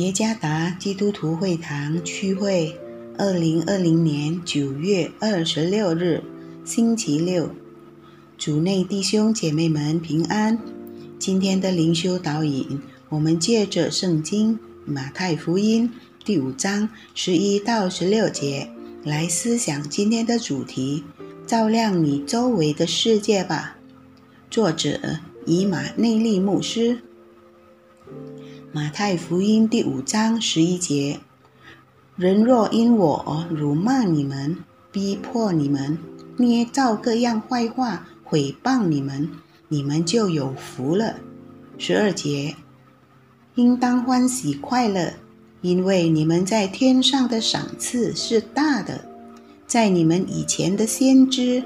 [0.00, 2.74] 耶加达基督徒会堂区会，
[3.18, 6.22] 二零二零年九月二十六日，
[6.64, 7.50] 星期六，
[8.38, 10.58] 主内弟兄姐妹们平安。
[11.18, 12.80] 今天的灵修导引，
[13.10, 15.90] 我们借着圣经马太福音
[16.24, 18.70] 第五章十一到十六节
[19.04, 21.04] 来思想今天的主题：
[21.46, 23.76] 照亮你周围的世界吧。
[24.50, 24.98] 作者
[25.44, 27.02] 以马内利牧师。
[28.72, 31.18] 马太福音第五章十一节：
[32.14, 34.58] 人若因我辱骂你们、
[34.92, 35.98] 逼迫你们、
[36.36, 39.28] 捏造各样坏话毁谤你们，
[39.66, 41.16] 你们就有福了。
[41.78, 42.54] 十二节：
[43.56, 45.14] 应当欢喜快乐，
[45.62, 49.04] 因为你们在天上的赏赐是大的。
[49.66, 51.64] 在你们以前的先知，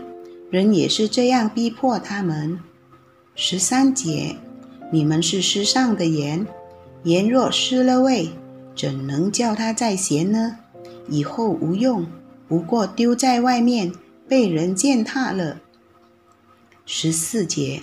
[0.48, 2.58] 人也是这样逼迫他们。
[3.34, 4.36] 十三节：
[4.90, 6.46] 你们是世上的盐。
[7.04, 8.30] 盐若失了味，
[8.74, 10.56] 怎能叫它再咸呢？
[11.08, 12.06] 以后无用，
[12.48, 13.92] 不过丢在外面，
[14.26, 15.60] 被人践踏了。
[16.86, 17.82] 十四节，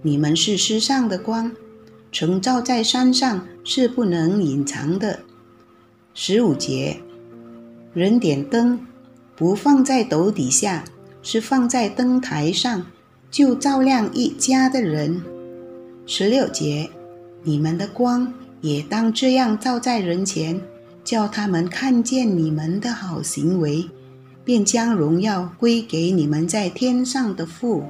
[0.00, 1.52] 你们是世上的光，
[2.10, 5.20] 城照在山上是不能隐藏的。
[6.14, 6.96] 十五节，
[7.92, 8.80] 人点灯，
[9.36, 10.84] 不放在斗底下，
[11.22, 12.86] 是放在灯台上，
[13.30, 15.22] 就照亮一家的人。
[16.06, 16.88] 十六节，
[17.42, 18.32] 你们的光。
[18.64, 20.58] 也当这样照在人前，
[21.04, 23.84] 叫他们看见你们的好行为，
[24.42, 27.84] 便将荣耀归给你们在天上的父。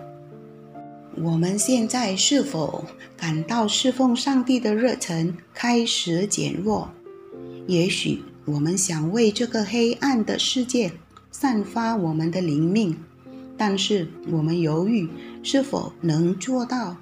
[1.23, 2.85] 我们现在是否
[3.17, 6.91] 感到侍奉上帝的热忱开始减弱？
[7.69, 10.91] 也许我们想为这个黑暗的世界
[11.31, 12.97] 散发我们的灵命，
[13.57, 15.09] 但是我们犹豫
[15.45, 16.97] 是否能做到。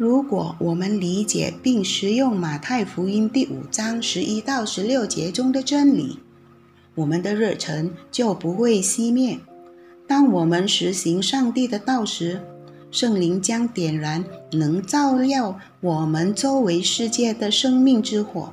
[0.00, 6.18] 如果我们理解并实用马太福音第五章十一到十六节中的真理，
[6.94, 9.38] 我们的热忱就不会熄灭。
[10.06, 12.40] 当我们实行上帝的道时，
[12.90, 18.50] 圣灵将点燃能照亮我们周围世界的生命之火。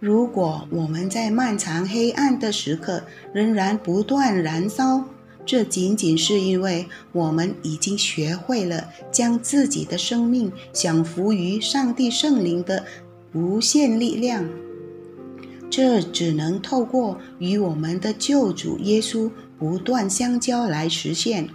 [0.00, 5.04] 如果我们在漫长黑暗的时刻仍然不断燃烧，
[5.46, 12.84] 这仅仅是因为我们已经学会了将自己的生命享服于上帝圣灵的
[13.34, 14.48] 无限力量。
[15.68, 21.48] 这只能透过与我们的救主耶稣不断相交来实现。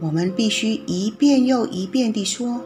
[0.00, 2.62] 我们必须一遍又一遍地说：“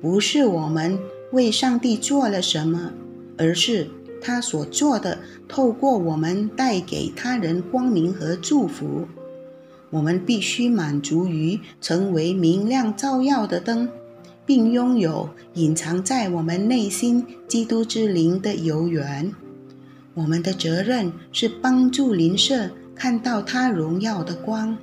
[0.00, 0.98] 不是我们
[1.32, 2.92] 为上帝做了什么，
[3.36, 3.88] 而是
[4.20, 9.06] 他所做的，透过我们带给他人光明和祝福。”
[9.90, 13.88] 我们必须满足于成为明亮照耀的灯，
[14.44, 19.32] 并拥有隐藏在我们内心基督之灵的游园。
[20.14, 24.76] 我们的责任是帮助邻舍看到他荣耀的光。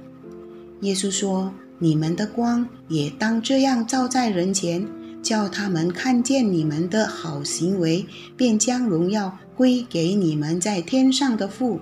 [0.82, 4.88] 耶稣说：“你们的光也当这样照在人前，
[5.22, 8.06] 叫他们看见你们的好行为，
[8.38, 11.80] 便将荣耀归给你们在天上的父。”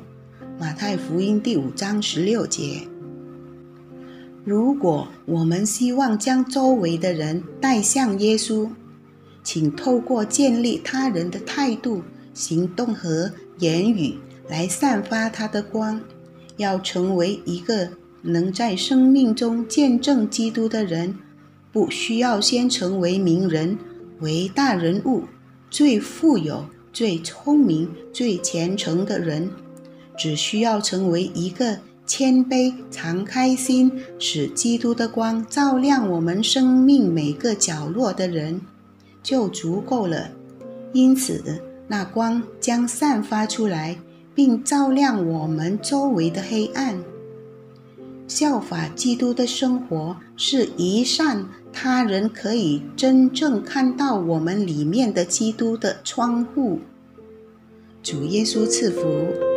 [0.60, 2.93] 马太福音第五章十六节。
[4.46, 8.70] 如果我们希望将周围的人带向耶稣，
[9.42, 14.18] 请透过建立他人的态度、行动和言语
[14.50, 16.02] 来散发他的光。
[16.58, 17.90] 要成为一个
[18.22, 21.16] 能在生命中见证基督的人，
[21.72, 23.78] 不需要先成为名人、
[24.20, 25.24] 伟大人物、
[25.72, 29.50] 最富有、最聪明、最虔诚的人，
[30.18, 31.80] 只需要成为一个。
[32.06, 38.62] 谦卑、常开心，使基督的光照亮我们生命每个角落的人，
[39.24, 40.30] 就足够了。
[40.92, 43.98] 因此，那光将散发出来，
[44.36, 47.02] 并照亮我们周围的黑暗。
[48.28, 56.80] 效法基督的生活是一扇他人可以真正看到我们里面的基督的窗户。
[58.02, 59.53] 主耶稣赐福。